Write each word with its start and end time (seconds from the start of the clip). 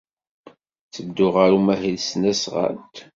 Ttedduɣ 0.87 1.33
ɣer 1.39 1.51
umahil 1.57 1.97
s 1.99 2.05
tesnasɣalt. 2.05 2.95